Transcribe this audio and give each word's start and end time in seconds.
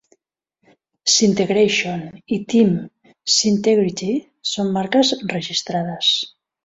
"Syntegration" 1.15 2.01
i 2.37 2.39
"Team 2.53 2.73
Syntegrity" 3.35 4.11
són 4.55 4.73
marques 4.79 5.13
registrades. 5.35 6.15